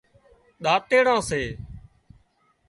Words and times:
ۮاتيڙان 0.63 1.19
سي 1.29 1.43